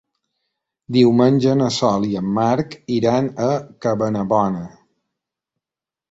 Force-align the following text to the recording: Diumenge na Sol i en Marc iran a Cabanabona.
Diumenge 0.95 1.51
na 1.57 1.67
Sol 1.75 2.07
i 2.11 2.15
en 2.21 2.31
Marc 2.37 2.73
iran 2.95 3.27
a 3.49 3.49
Cabanabona. 3.87 4.63